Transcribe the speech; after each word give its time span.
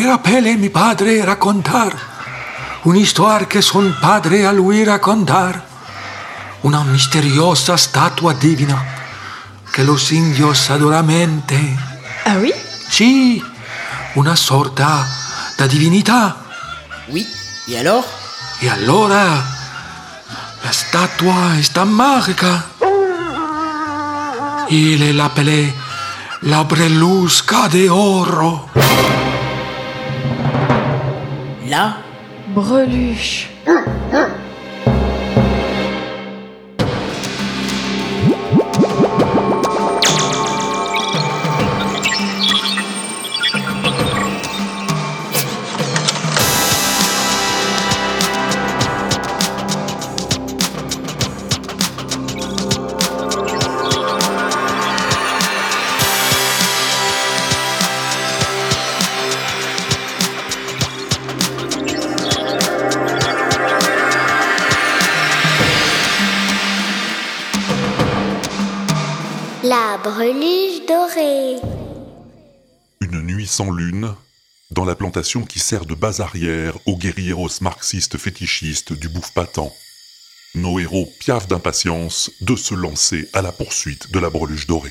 me 0.00 0.06
rappelle 0.06 0.56
mi 0.56 0.70
padre 0.70 1.22
raccontar 1.24 1.92
un'histoire 2.84 3.46
che 3.46 3.60
son 3.60 3.94
padre 4.00 4.46
a 4.46 4.52
lui 4.52 4.82
raccontar. 4.82 5.62
Una 6.62 6.82
misteriosa 6.84 7.76
statua 7.76 8.32
divina 8.32 8.82
che 9.70 9.82
los 9.82 10.10
indios 10.10 10.70
adoramente. 10.70 11.76
Ah 12.24 12.36
oui 12.36 12.52
Sì, 12.88 13.42
una 14.14 14.34
sorta 14.34 15.06
da 15.56 15.66
divinità. 15.66 16.44
Oui, 17.08 17.26
et 17.66 17.76
alors 17.76 18.04
E 18.60 18.68
allora 18.68 19.44
la 20.62 20.72
statua 20.72 21.56
è 21.56 21.84
magica. 21.84 22.68
Il 24.68 25.14
l'appelait 25.14 25.74
la 26.40 26.64
brelusca 26.64 27.68
de 27.68 27.88
oro. 27.88 29.19
Là 31.70 31.98
Breluche. 32.48 33.48
La 69.70 69.98
breluche 70.02 70.84
dorée. 70.88 71.60
Une 73.00 73.22
nuit 73.22 73.46
sans 73.46 73.70
lune, 73.70 74.12
dans 74.72 74.84
la 74.84 74.96
plantation 74.96 75.44
qui 75.44 75.60
sert 75.60 75.86
de 75.86 75.94
base 75.94 76.20
arrière 76.20 76.76
aux 76.86 76.96
guerrieros 76.96 77.60
marxistes 77.60 78.18
fétichistes 78.18 78.92
du 78.92 79.08
bouffe 79.08 79.32
patent. 79.32 79.72
Nos 80.56 80.80
héros 80.80 81.08
piaffent 81.20 81.46
d'impatience 81.46 82.32
de 82.40 82.56
se 82.56 82.74
lancer 82.74 83.28
à 83.32 83.42
la 83.42 83.52
poursuite 83.52 84.10
de 84.10 84.18
la 84.18 84.28
breluche 84.28 84.66
dorée. 84.66 84.90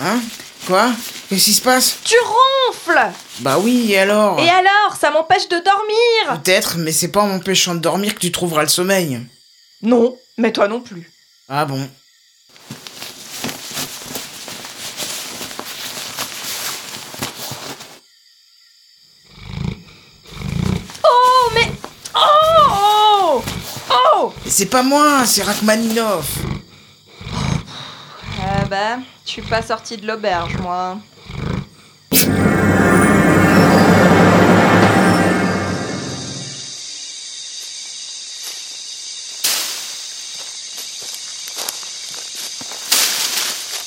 Hein? 0.00 0.20
Quoi? 0.66 0.90
Qu'est-ce 1.28 1.44
qui 1.44 1.54
se 1.54 1.62
passe? 1.62 1.98
Tu 2.04 2.14
ronfles! 2.24 3.00
Bah 3.40 3.58
oui, 3.58 3.92
et 3.92 3.98
alors? 3.98 4.38
Et 4.38 4.48
alors, 4.48 4.96
ça 5.00 5.10
m'empêche 5.10 5.48
de 5.48 5.56
dormir! 5.56 6.40
Peut-être, 6.42 6.76
mais 6.78 6.92
c'est 6.92 7.08
pas 7.08 7.20
en 7.22 7.28
m'empêchant 7.28 7.74
de 7.74 7.80
dormir 7.80 8.14
que 8.14 8.20
tu 8.20 8.30
trouveras 8.32 8.62
le 8.62 8.68
sommeil. 8.68 9.20
Non, 9.82 10.16
mais 10.36 10.52
toi 10.52 10.68
non 10.68 10.80
plus. 10.80 11.10
Ah 11.48 11.64
bon? 11.64 11.88
Oh, 21.04 21.50
mais... 21.54 21.72
Oh 22.14 22.70
Oh 22.70 23.42
Oh! 23.90 24.32
C'est 24.46 24.66
pas 24.66 24.82
moi, 24.82 25.24
c'est 25.26 25.42
Rachmaninov. 25.42 26.26
Ben, 28.68 29.02
je 29.24 29.30
suis 29.30 29.42
pas 29.42 29.62
sortie 29.62 29.96
de 29.96 30.06
l'auberge, 30.06 30.58
moi. 30.58 30.98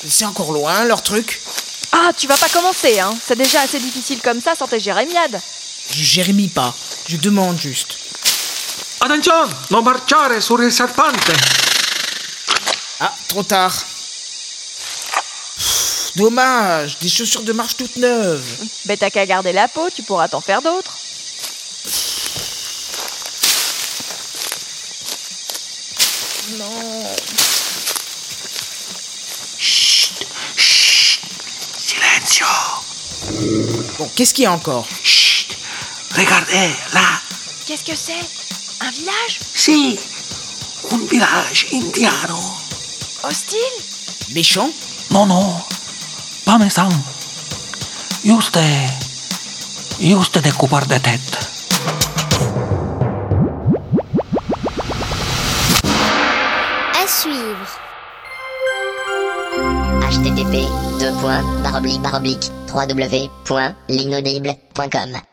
C'est 0.08 0.24
encore 0.24 0.50
loin, 0.50 0.84
leur 0.84 1.00
truc 1.02 1.40
Ah, 1.92 2.10
tu 2.16 2.26
vas 2.26 2.36
pas 2.36 2.48
commencer, 2.48 2.98
hein 2.98 3.14
C'est 3.24 3.36
déjà 3.36 3.60
assez 3.60 3.78
difficile 3.78 4.20
comme 4.20 4.40
ça 4.40 4.56
sans 4.56 4.66
tes 4.66 4.80
jérémiades. 4.80 5.40
Je 5.90 6.02
jérémie 6.02 6.48
pas, 6.48 6.74
je 7.06 7.16
demande 7.18 7.56
juste. 7.56 7.98
Attention, 9.00 9.48
non 9.70 9.82
marciare 9.82 10.42
sur 10.42 10.60
il 10.60 10.72
serpente. 10.72 11.30
Ah, 12.98 13.12
trop 13.28 13.44
tard. 13.44 13.72
Dommage, 16.16 16.98
des 16.98 17.08
chaussures 17.08 17.42
de 17.42 17.52
marche 17.52 17.76
toutes 17.76 17.96
neuves. 17.96 18.44
Ben 18.84 18.98
t'as 18.98 19.10
qu'à 19.10 19.24
garder 19.24 19.52
la 19.52 19.66
peau, 19.66 19.88
tu 19.94 20.02
pourras 20.02 20.28
t'en 20.28 20.42
faire 20.42 20.60
d'autres. 20.60 20.92
Non. 26.58 27.06
Silenzio. 31.78 32.46
Bon, 33.98 34.10
qu'est-ce 34.14 34.34
qu'il 34.34 34.44
y 34.44 34.46
a 34.46 34.52
encore? 34.52 34.86
Chut. 35.02 35.56
Regardez, 36.14 36.74
là. 36.92 37.22
Qu'est-ce 37.66 37.84
que 37.84 37.96
c'est? 37.96 38.20
Un 38.80 38.90
village? 38.90 39.40
Si, 39.54 39.98
un 40.90 40.98
village 41.06 41.66
indiano. 41.72 42.38
Hostile? 43.22 43.58
Méchant? 44.30 44.70
No, 45.10 45.24
no, 45.24 45.64
pas 46.44 46.58
méchant. 46.58 46.88
Juste, 48.24 48.58
juste 50.00 50.38
des 50.38 50.52
coupeurs 50.52 50.86
de 50.86 50.98
tête. 50.98 51.48
À 56.94 57.06
suivre. 57.06 57.78
http 60.10 60.68
2 61.00 61.12
www.linaudible.com 62.72 65.31